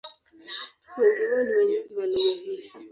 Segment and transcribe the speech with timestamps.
[0.97, 2.71] Wengi wao ni wenyeji wa lugha hii.